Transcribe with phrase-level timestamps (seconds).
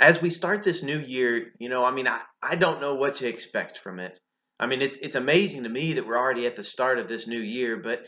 [0.00, 3.16] as we start this new year, you know, I mean, I, I don't know what
[3.16, 4.18] to expect from it.
[4.60, 7.26] I mean, it's it's amazing to me that we're already at the start of this
[7.26, 8.02] new year, but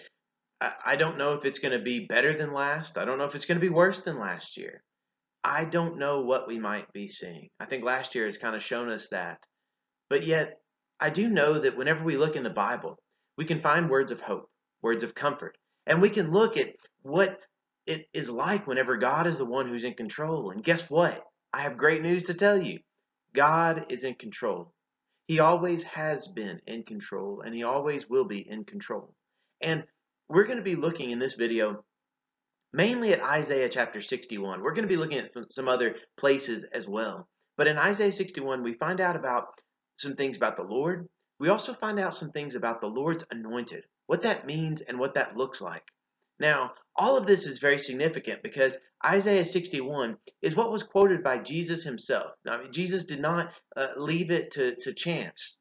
[0.61, 2.99] I, I don't know if it's going to be better than last.
[2.99, 4.83] I don't know if it's going to be worse than last year.
[5.43, 7.49] I don't know what we might be seeing.
[7.59, 9.39] I think last year has kind of shown us that.
[10.09, 10.59] But yet,
[10.99, 12.99] I do know that whenever we look in the Bible,
[13.39, 14.51] we can find words of hope,
[14.83, 17.41] words of comfort, and we can look at what
[17.87, 20.51] it is like whenever God is the one who's in control.
[20.51, 21.23] And guess what?
[21.53, 22.79] I have great news to tell you.
[23.35, 24.73] God is in control.
[25.27, 29.15] He always has been in control, and He always will be in control.
[29.61, 29.85] And
[30.29, 31.85] we're going to be looking in this video
[32.73, 34.63] mainly at Isaiah chapter 61.
[34.63, 37.29] We're going to be looking at some other places as well.
[37.57, 39.49] But in Isaiah 61, we find out about
[39.97, 41.09] some things about the Lord.
[41.39, 45.15] We also find out some things about the Lord's anointed, what that means and what
[45.15, 45.85] that looks like.
[46.41, 51.39] Now, all of this is very significant because Isaiah 61 is what was quoted by
[51.39, 52.33] Jesus himself.
[52.49, 55.59] I mean, Jesus did not uh, leave it to, to chance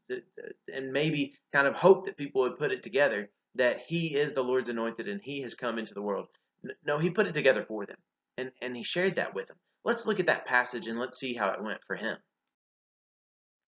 [0.73, 4.43] and maybe kind of hope that people would put it together that he is the
[4.43, 6.27] Lord's anointed and he has come into the world.
[6.85, 7.97] No, he put it together for them
[8.37, 9.57] and, and he shared that with them.
[9.83, 12.17] Let's look at that passage and let's see how it went for him.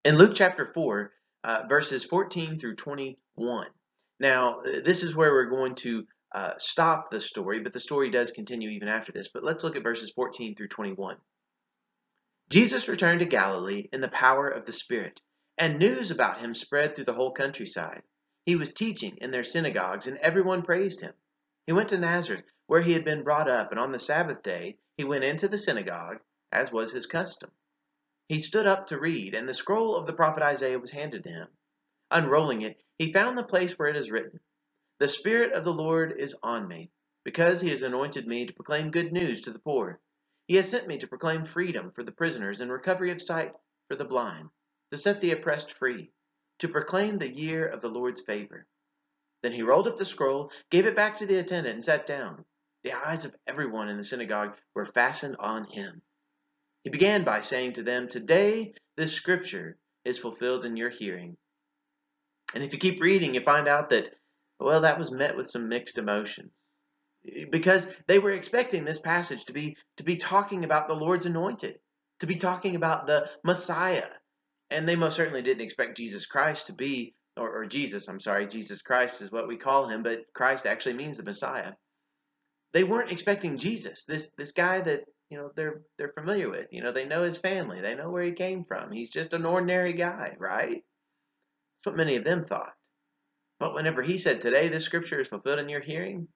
[0.04, 1.12] In Luke chapter 4,
[1.44, 3.68] uh, verses 14 through 21.
[4.19, 8.31] Now, this is where we're going to uh, stop the story, but the story does
[8.31, 9.28] continue even after this.
[9.28, 11.18] But let's look at verses 14 through 21.
[12.50, 15.22] Jesus returned to Galilee in the power of the Spirit,
[15.57, 18.04] and news about him spread through the whole countryside.
[18.45, 21.13] He was teaching in their synagogues, and everyone praised him.
[21.68, 24.78] He went to Nazareth, where he had been brought up, and on the Sabbath day
[24.98, 26.19] he went into the synagogue,
[26.51, 27.51] as was his custom.
[28.28, 31.30] He stood up to read, and the scroll of the prophet Isaiah was handed to
[31.30, 31.48] him.
[32.10, 34.39] Unrolling it, he found the place where it is written,
[35.01, 36.92] The Spirit of the Lord is on me,
[37.25, 40.00] because he has anointed me to proclaim good news to the poor.
[40.48, 43.51] He has sent me to proclaim freedom for the prisoners and recovery of sight
[43.89, 44.51] for the blind,
[44.92, 46.12] to set the oppressed free,
[46.59, 48.68] to proclaim the year of the Lord's favor.
[49.42, 52.45] Then he rolled up the scroll, gave it back to the attendant, and sat down.
[52.83, 56.04] The eyes of everyone in the synagogue were fastened on him.
[56.83, 61.38] He began by saying to them, Today this scripture is fulfilled in your hearing.
[62.54, 64.13] And if you keep reading, you find out that,
[64.63, 66.52] well, that was met with some mixed emotions.
[67.28, 71.25] Eh, because they were expecting this passage to be to be talking about the Lord's
[71.25, 71.80] anointed,
[72.19, 74.10] to be talking about the Messiah.
[74.69, 78.48] And they most certainly didn't expect Jesus Christ to be, or, or Jesus, I'm sorry,
[78.48, 81.74] Jesus Christ is what we call him, but Christ actually means the Messiah.
[82.74, 86.68] They weren't expecting Jesus, this this guy that you know they're they're familiar with.
[86.72, 88.92] You know, they know his family, they know where he came from.
[88.92, 90.84] He's just an ordinary guy, right?
[91.84, 92.74] That's what many of them thought.
[93.62, 96.28] But whenever he said, Today this scripture is fulfilled in your hearing,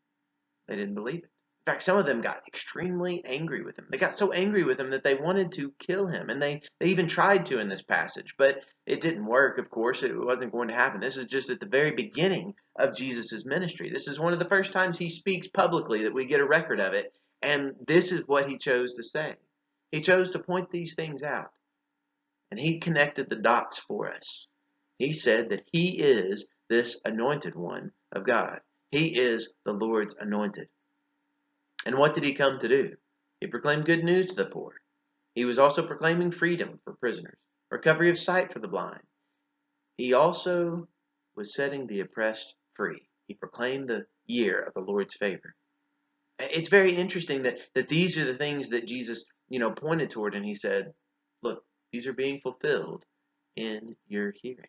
[0.68, 1.32] they didn't believe it.
[1.66, 3.88] In fact, some of them got extremely angry with him.
[3.90, 6.30] They got so angry with him that they wanted to kill him.
[6.30, 10.04] And they, they even tried to in this passage, but it didn't work, of course.
[10.04, 11.02] It wasn't going to happen.
[11.02, 13.90] This is just at the very beginning of Jesus' ministry.
[13.90, 16.80] This is one of the first times he speaks publicly that we get a record
[16.80, 17.12] of it.
[17.42, 19.34] And this is what he chose to say.
[19.92, 21.50] He chose to point these things out.
[22.52, 24.48] And he connected the dots for us.
[25.00, 28.60] He said that he is this anointed one of God.
[28.92, 30.68] He is the Lord's anointed.
[31.86, 32.96] And what did he come to do?
[33.40, 34.74] He proclaimed good news to the poor.
[35.36, 37.38] He was also proclaiming freedom for prisoners,
[37.70, 39.02] recovery of sight for the blind.
[39.98, 40.88] He also
[41.36, 43.08] was setting the oppressed free.
[43.28, 45.56] He proclaimed the year of the Lord's favor.
[46.40, 50.36] It's very interesting that, that these are the things that Jesus, you know, pointed toward
[50.36, 50.94] and he said,
[51.42, 53.04] look, these are being fulfilled
[53.56, 54.68] in your hearing.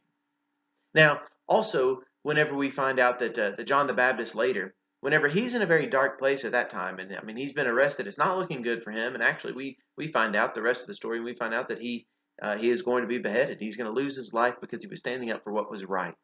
[0.95, 5.63] Now, also, whenever we find out that, uh, John the Baptist later, whenever he's in
[5.63, 8.39] a very dark place at that time, and I mean, he's been arrested, it's not
[8.39, 9.15] looking good for him.
[9.15, 11.69] And actually, we, we find out the rest of the story, and we find out
[11.69, 12.07] that he,
[12.43, 13.59] uh, he is going to be beheaded.
[13.61, 16.15] He's going to lose his life because he was standing up for what was right.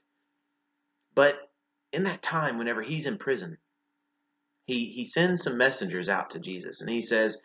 [1.15, 1.39] But
[1.93, 3.59] in that time, whenever he's in prison,
[4.67, 7.37] he, he sends some messengers out to Jesus, and he says,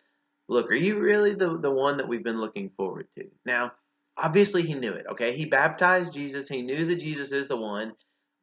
[0.48, 3.26] Look, are you really the, the one that we've been looking forward to?
[3.44, 3.72] Now,
[4.18, 5.36] Obviously, he knew it, okay?
[5.36, 6.48] He baptized Jesus.
[6.48, 7.92] He knew that Jesus is the one.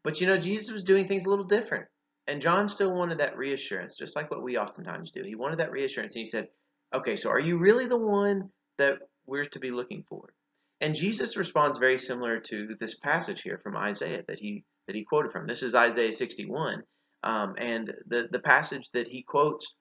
[0.04, 1.86] But, you know, Jesus was doing things a little different.
[2.27, 5.24] And John still wanted that reassurance, just like what we oftentimes do.
[5.24, 6.16] He wanted that reassurance.
[6.16, 6.48] And he said,
[6.94, 10.33] okay, so are you really the one that we're to be looking for?
[10.81, 15.04] And Jesus responds very similar to this passage here from Isaiah that he that he
[15.04, 15.48] quoted from.
[15.48, 16.83] This is Isaiah 61,
[17.24, 19.75] um, and the the passage that he quotes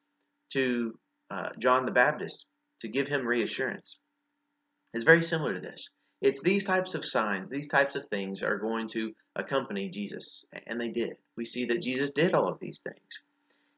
[0.53, 0.99] to
[1.31, 2.47] uh, John the Baptist
[2.81, 3.99] to give him reassurance
[4.95, 5.91] is very similar to this.
[6.21, 10.81] It's these types of signs, these types of things are going to accompany Jesus, and
[10.81, 11.17] they did.
[11.37, 13.21] We see that Jesus did all of these things.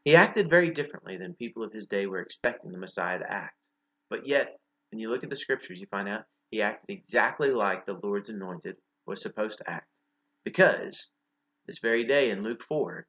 [0.05, 3.57] He acted very differently than people of his day were expecting the Messiah to act.
[4.09, 4.61] But yet,
[4.93, 8.29] when you look at the scriptures, you find out he acted exactly like the Lord's
[8.29, 8.77] anointed
[9.07, 9.89] was supposed to act.
[10.45, 11.09] Because
[11.67, 13.07] this very day in Luke 4,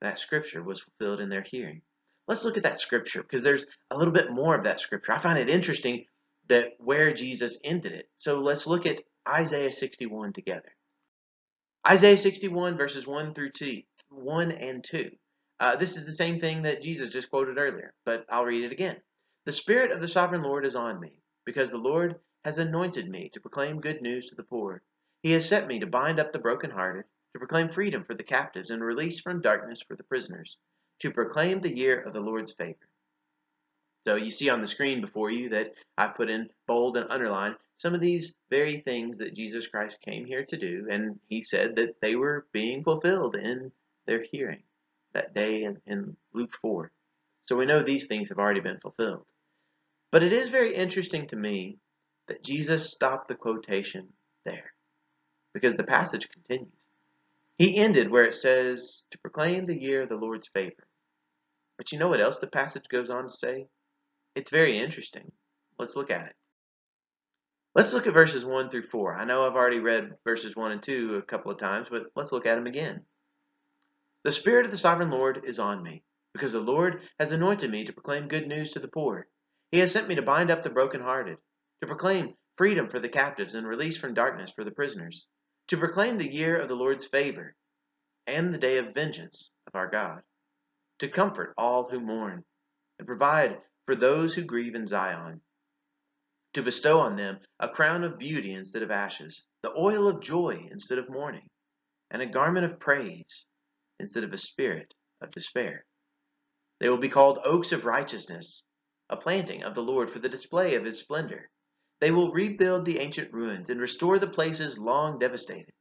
[0.00, 1.82] that scripture was fulfilled in their hearing.
[2.26, 5.12] Let's look at that scripture because there's a little bit more of that scripture.
[5.12, 6.06] I find it interesting
[6.50, 8.10] that where Jesus ended it.
[8.18, 10.72] So let's look at Isaiah 61 together.
[11.88, 15.10] Isaiah 61 verses 1 through 2, 1 and 2.
[15.60, 18.72] Uh, this is the same thing that Jesus just quoted earlier, but I'll read it
[18.72, 18.96] again.
[19.46, 21.12] The Spirit of the Sovereign Lord is on me,
[21.46, 24.82] because the Lord has anointed me to proclaim good news to the poor.
[25.22, 28.70] He has sent me to bind up the brokenhearted, to proclaim freedom for the captives
[28.70, 30.58] and release from darkness for the prisoners,
[31.00, 32.89] to proclaim the year of the Lord's favor.
[34.06, 37.56] So you see on the screen before you that I put in bold and underline
[37.76, 41.76] some of these very things that Jesus Christ came here to do, and he said
[41.76, 43.72] that they were being fulfilled in
[44.06, 44.62] their hearing
[45.12, 46.90] that day in, in Luke 4.
[47.48, 49.24] So we know these things have already been fulfilled.
[50.12, 51.78] But it is very interesting to me
[52.28, 54.08] that Jesus stopped the quotation
[54.44, 54.72] there
[55.52, 56.72] because the passage continues.
[57.58, 60.86] He ended where it says, to proclaim the year of the Lord's favor.
[61.76, 63.66] But you know what else the passage goes on to say?
[64.34, 65.32] It's very interesting.
[65.78, 66.34] Let's look at it.
[67.74, 69.14] Let's look at verses 1 through 4.
[69.14, 72.32] I know I've already read verses 1 and 2 a couple of times, but let's
[72.32, 73.04] look at them again.
[74.24, 76.02] The Spirit of the Sovereign Lord is on me,
[76.34, 79.26] because the Lord has anointed me to proclaim good news to the poor.
[79.72, 81.38] He has sent me to bind up the brokenhearted,
[81.80, 85.26] to proclaim freedom for the captives and release from darkness for the prisoners,
[85.68, 87.54] to proclaim the year of the Lord's favor
[88.26, 90.22] and the day of vengeance of our God,
[90.98, 92.44] to comfort all who mourn,
[92.98, 93.58] and provide
[93.90, 95.40] for those who grieve in Zion,
[96.54, 100.68] to bestow on them a crown of beauty instead of ashes, the oil of joy
[100.70, 101.48] instead of mourning,
[102.08, 103.46] and a garment of praise
[103.98, 105.84] instead of a spirit of despair.
[106.78, 108.62] They will be called oaks of righteousness,
[109.08, 111.50] a planting of the Lord for the display of his splendor.
[112.00, 115.74] They will rebuild the ancient ruins and restore the places long devastated.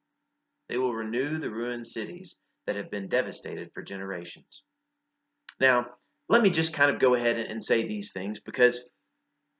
[0.67, 2.35] They will renew the ruined cities
[2.65, 4.63] that have been devastated for generations.
[5.59, 5.85] Now,
[6.29, 8.88] let me just kind of go ahead and say these things because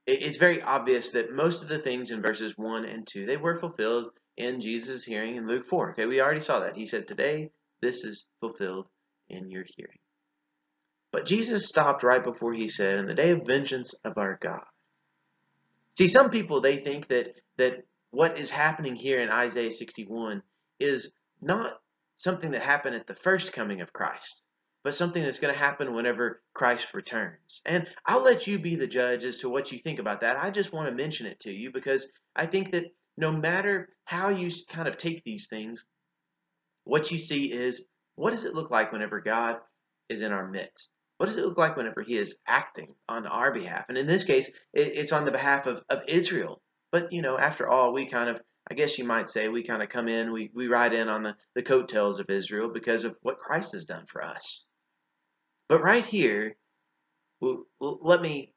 [0.06, 3.60] it's very obvious that most of the things in verses 1 and 2 they were
[3.60, 5.92] fulfilled in Jesus' hearing in Luke 4.
[5.92, 6.76] Okay, we already saw that.
[6.76, 7.50] He said, Today
[7.82, 8.88] this is fulfilled
[9.28, 10.00] in your hearing.
[11.12, 14.64] But Jesus stopped right before he said, In the day of vengeance of our God.
[15.98, 20.42] See, some people they think that that what is happening here in Isaiah 61
[20.80, 21.12] is
[21.42, 21.74] not
[22.18, 24.44] something that happened at the first coming of Christ,
[24.84, 27.62] but something that's going to happen whenever Christ returns.
[27.66, 30.38] And I'll let you be the judge as to what you think about that.
[30.38, 32.86] I just want to mention it to you because I think that
[33.18, 35.84] no matter how you kind of take these things,
[36.86, 37.84] what you see is
[38.16, 39.58] what does it look like whenever God
[40.08, 40.90] is in our midst?
[41.18, 43.86] What does it look like whenever He is acting on our behalf?
[43.90, 46.62] And in this case, it's on the behalf of, of Israel.
[46.92, 49.82] But, you know, after all, we kind of, I guess you might say, we kind
[49.82, 53.16] of come in, we, we ride in on the, the coattails of Israel because of
[53.22, 54.66] what Christ has done for us.
[55.68, 56.56] But right here,
[57.42, 58.54] well, let me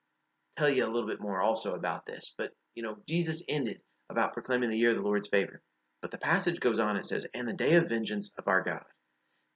[0.59, 2.35] tell you a little bit more also about this.
[2.37, 5.63] But, you know, Jesus ended about proclaiming the year of the Lord's favor.
[6.03, 8.83] But the passage goes on and says, and the day of vengeance of our God.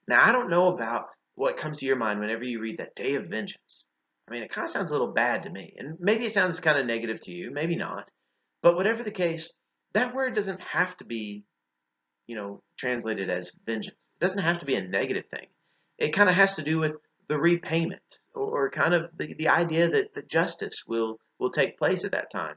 [0.08, 3.14] Now, I don't know about what comes to your mind whenever you read that day
[3.16, 3.84] of vengeance.
[4.28, 5.74] I mean, it kind of sounds a little bad to me.
[5.76, 8.08] And maybe it sounds kind of negative to you, maybe not.
[8.62, 9.50] But whatever the case,
[9.96, 11.44] that word doesn't have to be,
[12.26, 13.96] you know, translated as vengeance.
[14.20, 15.46] It doesn't have to be a negative thing.
[15.98, 16.92] It kind of has to do with
[17.28, 22.04] the repayment or, kind of the, the idea that, that justice will, will take place
[22.04, 22.56] at that time.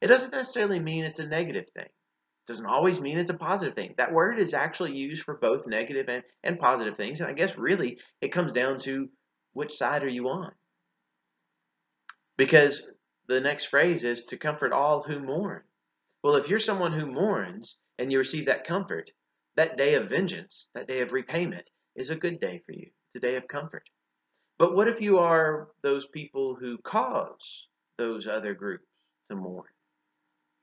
[0.00, 1.86] It doesn't necessarily mean it's a negative thing.
[1.86, 3.94] It doesn't always mean it's a positive thing.
[3.98, 7.20] That word is actually used for both negative and, and positive things.
[7.20, 9.08] And I guess really it comes down to
[9.52, 10.52] which side are you on?
[12.36, 12.82] Because
[13.26, 15.62] the next phrase is to comfort all who mourn.
[16.22, 19.10] Well, if you're someone who mourns and you receive that comfort,
[19.56, 22.86] that day of vengeance, that day of repayment, is a good day for you.
[23.14, 23.88] It's a day of comfort.
[24.58, 28.86] But what if you are those people who cause those other groups
[29.30, 29.66] to mourn?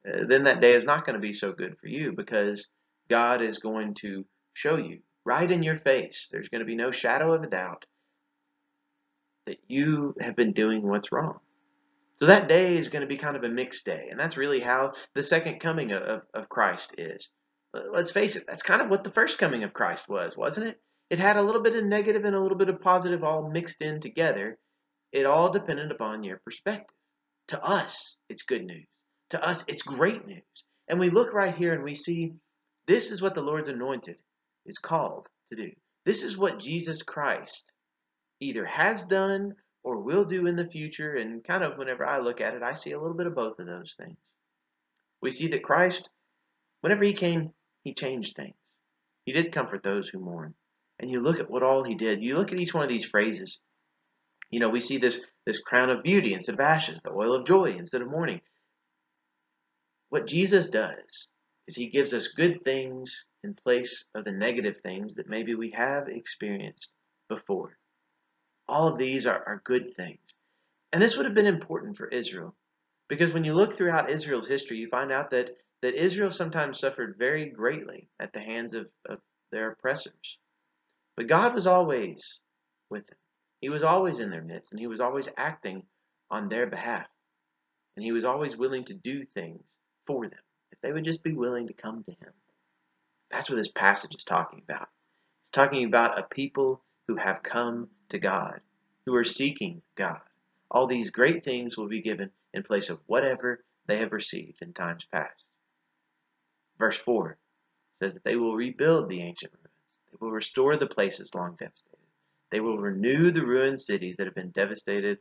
[0.07, 2.69] Uh, then that day is not going to be so good for you because
[3.09, 6.27] God is going to show you right in your face.
[6.31, 7.85] There's going to be no shadow of a doubt
[9.45, 11.39] that you have been doing what's wrong.
[12.19, 14.07] So that day is going to be kind of a mixed day.
[14.09, 17.29] And that's really how the second coming of, of Christ is.
[17.73, 20.79] Let's face it, that's kind of what the first coming of Christ was, wasn't it?
[21.09, 23.81] It had a little bit of negative and a little bit of positive all mixed
[23.81, 24.57] in together.
[25.11, 26.95] It all depended upon your perspective.
[27.49, 28.87] To us, it's good news.
[29.31, 30.63] To us, it's great news.
[30.87, 32.33] And we look right here and we see
[32.87, 34.17] this is what the Lord's anointed
[34.65, 35.71] is called to do.
[36.05, 37.73] This is what Jesus Christ
[38.39, 39.55] either has done
[39.85, 41.15] or will do in the future.
[41.15, 43.59] And kind of whenever I look at it, I see a little bit of both
[43.59, 44.17] of those things.
[45.21, 46.09] We see that Christ,
[46.81, 47.51] whenever he came,
[47.83, 48.55] he changed things.
[49.25, 50.55] He did comfort those who mourn
[50.99, 53.05] and you look at what all he did, you look at each one of these
[53.05, 53.59] phrases.
[54.49, 57.45] You know, we see this this crown of beauty instead of ashes, the oil of
[57.45, 58.41] joy instead of mourning.
[60.09, 61.27] What Jesus does
[61.67, 65.71] is he gives us good things in place of the negative things that maybe we
[65.71, 66.89] have experienced
[67.29, 67.77] before.
[68.67, 70.19] All of these are, are good things.
[70.93, 72.55] And this would have been important for Israel.
[73.09, 77.15] Because when you look throughout Israel's history, you find out that, that Israel sometimes suffered
[77.19, 79.19] very greatly at the hands of, of
[79.51, 80.37] their oppressors.
[81.17, 82.39] But God was always
[82.89, 83.17] with them.
[83.61, 85.83] He was always in their midst, and He was always acting
[86.31, 87.07] on their behalf.
[87.95, 89.61] And He was always willing to do things
[90.07, 90.39] for them
[90.71, 92.33] if they would just be willing to come to Him.
[93.31, 94.87] That's what this passage is talking about.
[95.41, 98.61] It's talking about a people who have come to God,
[99.05, 100.21] who are seeking God.
[100.71, 104.73] All these great things will be given in place of whatever they have received in
[104.73, 105.45] times past.
[106.79, 107.37] Verse 4
[107.99, 109.65] says that they will rebuild the ancient ruins
[110.15, 111.97] they will restore the places long devastated.
[112.49, 115.17] They will renew the ruined cities that have been devastated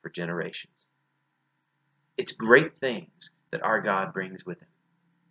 [0.00, 0.72] for generations.
[2.16, 4.68] It's great things that our God brings with him.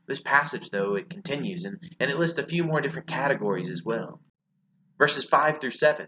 [0.06, 3.84] This passage, though, it continues and, and it lists a few more different categories as
[3.84, 4.22] well.
[5.00, 6.08] Verses 5 through 7.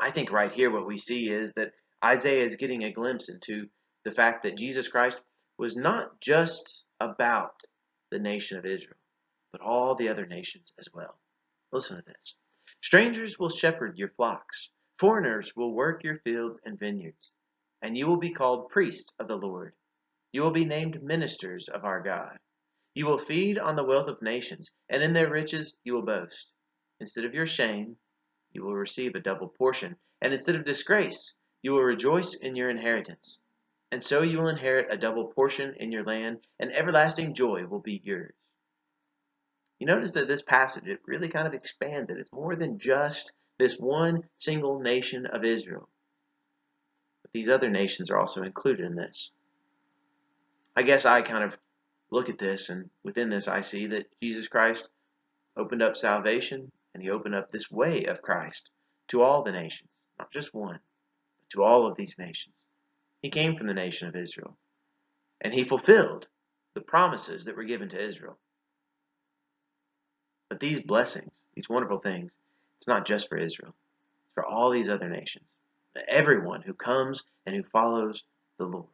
[0.00, 1.72] I think right here what we see is that
[2.04, 3.68] Isaiah is getting a glimpse into
[4.04, 5.20] the fact that Jesus Christ
[5.58, 7.60] was not just about
[8.10, 8.96] the nation of Israel,
[9.52, 11.18] but all the other nations as well.
[11.72, 12.34] Listen to this.
[12.80, 14.70] Strangers will shepherd your flocks.
[14.98, 17.32] Foreigners will work your fields and vineyards.
[17.82, 19.74] And you will be called priests of the Lord.
[20.32, 22.38] You will be named ministers of our God.
[22.94, 26.52] You will feed on the wealth of nations, and in their riches you will boast.
[27.00, 27.96] Instead of your shame,
[28.52, 32.70] you will receive a double portion, and instead of disgrace, you will rejoice in your
[32.70, 33.38] inheritance.
[33.90, 37.80] And so you will inherit a double portion in your land, and everlasting joy will
[37.80, 38.34] be yours.
[39.78, 42.18] You notice that this passage, it really kind of expands it.
[42.18, 45.88] It's more than just this one single nation of Israel.
[47.22, 49.30] But these other nations are also included in this.
[50.76, 51.56] I guess I kind of
[52.10, 54.88] look at this, and within this, I see that Jesus Christ
[55.56, 58.72] opened up salvation and he opened up this way of Christ
[59.06, 59.88] to all the nations,
[60.18, 60.80] not just one,
[61.38, 62.56] but to all of these nations.
[63.22, 64.58] He came from the nation of Israel,
[65.40, 66.26] and he fulfilled
[66.74, 68.36] the promises that were given to Israel.
[70.48, 72.32] But these blessings, these wonderful things,
[72.78, 73.76] it's not just for Israel,
[74.24, 75.46] it's for all these other nations,
[76.08, 78.24] everyone who comes and who follows
[78.58, 78.88] the Lord.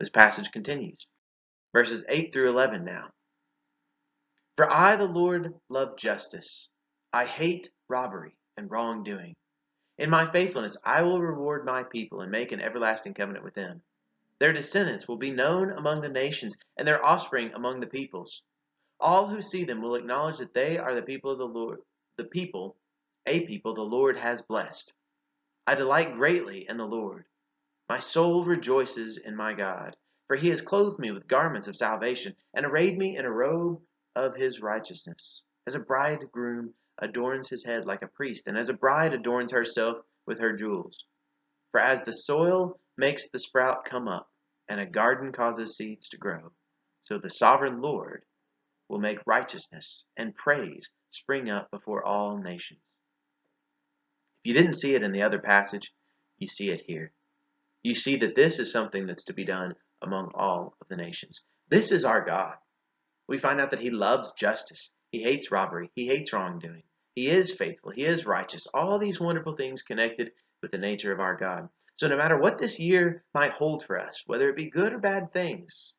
[0.00, 1.06] This passage continues.
[1.72, 3.10] Verses 8 through 11 now.
[4.60, 6.68] For I, the Lord, love justice.
[7.14, 9.34] I hate robbery and wrongdoing.
[9.96, 13.80] In my faithfulness, I will reward my people and make an everlasting covenant with them.
[14.38, 18.42] Their descendants will be known among the nations, and their offspring among the peoples.
[19.00, 21.80] All who see them will acknowledge that they are the people of the Lord,
[22.18, 22.76] the people,
[23.24, 24.92] a people the Lord has blessed.
[25.66, 27.24] I delight greatly in the Lord.
[27.88, 32.36] My soul rejoices in my God, for he has clothed me with garments of salvation
[32.52, 33.80] and arrayed me in a robe
[34.24, 35.42] of his righteousness.
[35.66, 39.98] As a bridegroom adorns his head like a priest, and as a bride adorns herself
[40.26, 41.04] with her jewels.
[41.72, 44.28] For as the soil makes the sprout come up,
[44.68, 46.52] and a garden causes seeds to grow,
[47.04, 48.24] so the sovereign Lord
[48.88, 52.80] will make righteousness and praise spring up before all nations.
[54.42, 55.92] If you didn't see it in the other passage,
[56.38, 57.12] you see it here.
[57.82, 61.42] You see that this is something that's to be done among all of the nations.
[61.68, 62.54] This is our God.
[63.30, 64.90] We find out that He loves justice.
[65.12, 65.92] He hates robbery.
[65.94, 66.82] He hates wrongdoing.
[67.14, 67.92] He is faithful.
[67.92, 68.66] He is righteous.
[68.74, 70.32] All these wonderful things connected
[70.62, 71.68] with the nature of our God.
[71.96, 74.98] So no matter what this year might hold for us, whether it be good or
[74.98, 75.94] bad things,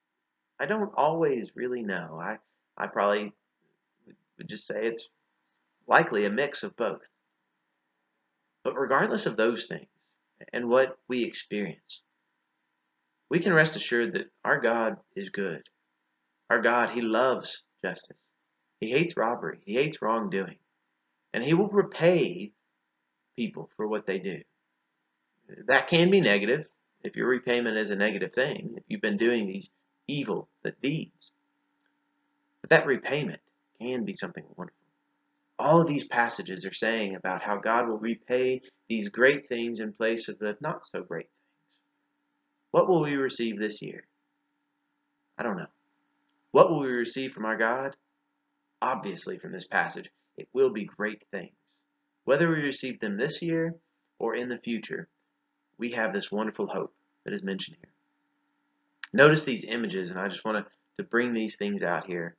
[0.60, 2.20] I don't always really know.
[2.22, 2.38] I,
[2.78, 3.34] I probably
[4.38, 5.08] would just say it's
[5.88, 7.08] likely a mix of both.
[8.66, 9.88] But regardless of those things
[10.52, 12.02] and what we experience,
[13.30, 15.64] we can rest assured that our God is good.
[16.52, 18.18] Our God, He loves justice.
[18.82, 19.60] He hates robbery.
[19.66, 20.58] He hates wrongdoing.
[21.34, 22.52] And He will repay
[23.38, 24.42] people for what they do.
[25.68, 26.66] That can be negative
[27.06, 29.72] if your repayment is a negative thing, if you've been doing these
[30.10, 30.50] evil
[30.84, 31.32] deeds.
[32.60, 33.40] But that repayment
[33.80, 34.78] can be something wonderful.
[35.58, 39.94] All of these passages are saying about how God will repay these great things in
[39.94, 42.72] place of the not so great things.
[42.72, 44.04] What will we receive this year?
[45.38, 45.68] I don't know.
[46.52, 47.96] What will we receive from our God?
[48.82, 51.56] Obviously, from this passage, it will be great things.
[52.26, 53.76] Whether we receive them this year
[54.20, 55.08] or in the future,
[55.78, 57.92] we have this wonderful hope that is mentioned here.
[59.14, 62.36] Notice these images, and I just want to, to bring these things out here.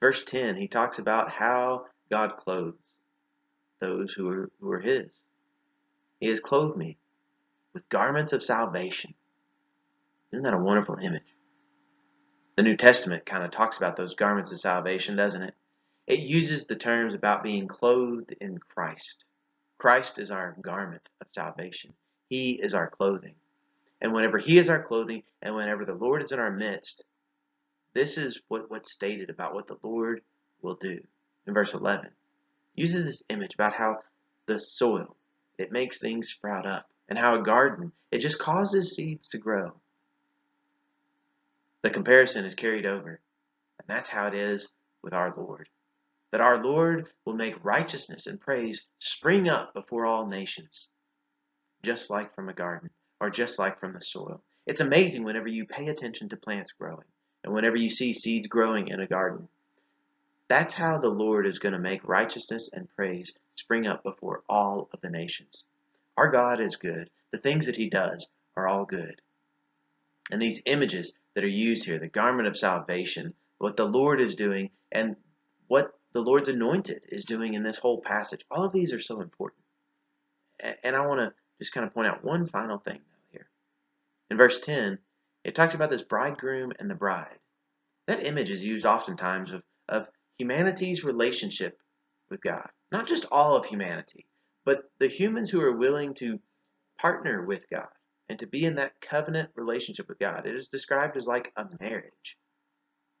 [0.00, 2.86] Verse 10, he talks about how God clothes
[3.80, 5.10] those who are, who are his.
[6.20, 6.98] He has clothed me
[7.72, 9.14] with garments of salvation.
[10.32, 11.31] Isn't that a wonderful image?
[12.54, 15.54] The New Testament kind of talks about those garments of salvation, doesn't it?
[16.06, 19.24] It uses the terms about being clothed in Christ.
[19.78, 21.94] Christ is our garment of salvation.
[22.28, 23.36] He is our clothing.
[24.02, 27.04] And whenever He is our clothing, and whenever the Lord is in our midst,
[27.94, 30.20] this is what, what's stated about what the Lord
[30.60, 31.00] will do.
[31.46, 32.10] In verse 11,
[32.74, 34.00] uses this image about how
[34.44, 35.16] the soil,
[35.56, 39.72] it makes things sprout up, and how a garden, it just causes seeds to grow.
[41.82, 43.20] The comparison is carried over.
[43.78, 44.68] And that's how it is
[45.02, 45.68] with our Lord.
[46.30, 50.88] That our Lord will make righteousness and praise spring up before all nations,
[51.82, 52.90] just like from a garden,
[53.20, 54.42] or just like from the soil.
[54.66, 57.06] It's amazing whenever you pay attention to plants growing,
[57.42, 59.48] and whenever you see seeds growing in a garden.
[60.48, 64.88] That's how the Lord is going to make righteousness and praise spring up before all
[64.92, 65.64] of the nations.
[66.16, 67.10] Our God is good.
[67.32, 69.20] The things that He does are all good.
[70.30, 74.34] And these images that are used here, the garment of salvation, what the Lord is
[74.34, 75.16] doing, and
[75.66, 78.44] what the Lord's anointed is doing in this whole passage.
[78.50, 79.62] All of these are so important.
[80.82, 83.48] And I want to just kind of point out one final thing though here.
[84.30, 84.98] In verse 10,
[85.44, 87.38] it talks about this bridegroom and the bride.
[88.06, 90.06] That image is used oftentimes of, of
[90.38, 91.78] humanity's relationship
[92.30, 92.68] with God.
[92.90, 94.26] Not just all of humanity,
[94.64, 96.38] but the humans who are willing to
[96.98, 97.88] partner with God
[98.28, 100.46] and to be in that covenant relationship with God.
[100.46, 102.36] It is described as like a marriage.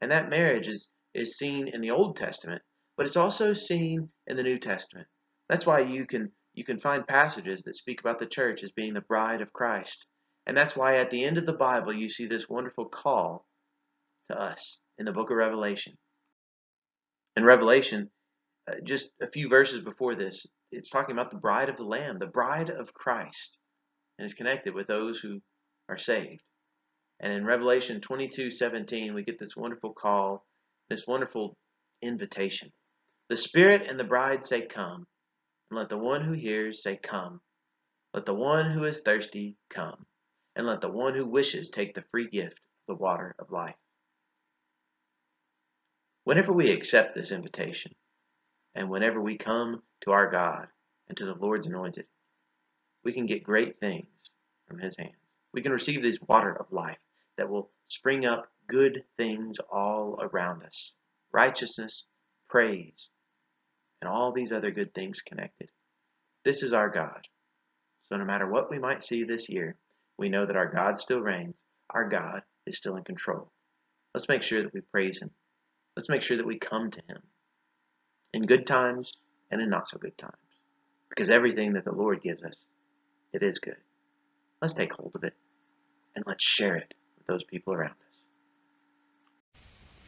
[0.00, 2.62] And that marriage is, is seen in the Old Testament,
[2.96, 5.06] but it's also seen in the New Testament.
[5.48, 8.92] That's why you can you can find passages that speak about the church as being
[8.92, 10.06] the bride of Christ.
[10.46, 13.46] And that's why at the end of the Bible you see this wonderful call
[14.30, 15.96] to us in the book of Revelation.
[17.36, 18.10] In Revelation,
[18.70, 22.18] uh, just a few verses before this, it's talking about the bride of the Lamb,
[22.18, 23.58] the bride of Christ
[24.22, 25.42] and is connected with those who
[25.88, 26.44] are saved.
[27.18, 30.46] And in Revelation 22:17, we get this wonderful call,
[30.88, 31.56] this wonderful
[32.02, 32.72] invitation.
[33.30, 35.08] The Spirit and the bride say, Come.
[35.70, 37.40] And let the one who hears say, Come.
[38.14, 40.06] Let the one who is thirsty come.
[40.54, 43.74] And let the one who wishes take the free gift of the water of life.
[46.22, 47.92] Whenever we accept this invitation,
[48.76, 50.68] and whenever we come to our God
[51.08, 52.06] and to the Lord's anointed,
[53.02, 54.06] we can get great things
[54.72, 55.12] from His hands.
[55.52, 56.98] We can receive this water of life
[57.36, 60.92] that will spring up good things all around us
[61.30, 62.04] righteousness,
[62.50, 63.08] praise,
[64.00, 65.68] and all these other good things connected.
[66.44, 67.26] This is our God.
[68.08, 69.76] So no matter what we might see this year,
[70.18, 71.54] we know that our God still reigns.
[71.88, 73.50] Our God is still in control.
[74.12, 75.30] Let's make sure that we praise Him.
[75.96, 77.22] Let's make sure that we come to Him
[78.34, 79.12] in good times
[79.50, 80.36] and in not so good times.
[81.08, 82.56] Because everything that the Lord gives us,
[83.32, 83.76] it is good.
[84.62, 85.34] Let's take hold of it
[86.14, 89.56] and let's share it with those people around us.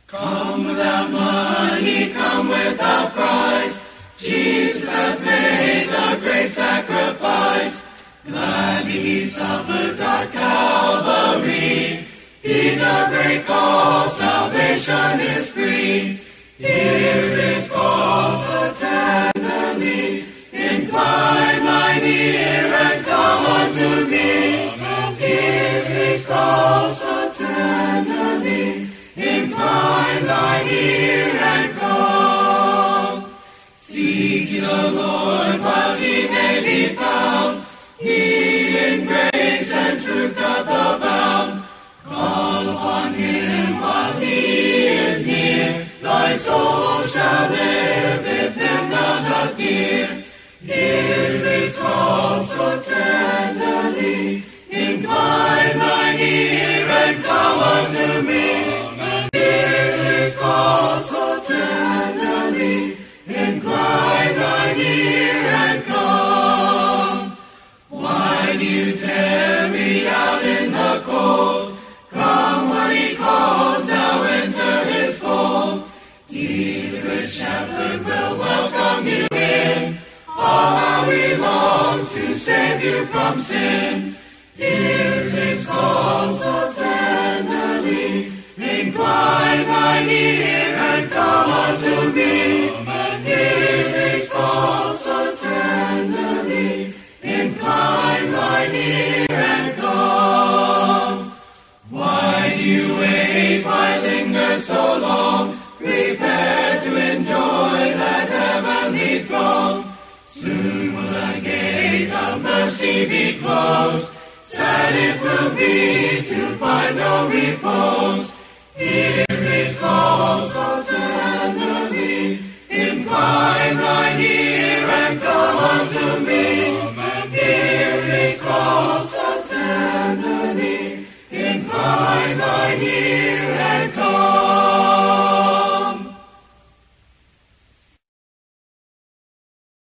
[0.06, 3.84] Come without money, come without price.
[4.16, 7.82] Jesus hath made the great sacrifice.
[8.24, 12.06] Gladly he suffered at Calvary.
[12.40, 16.20] He the great call, salvation is free.
[16.58, 17.33] Here's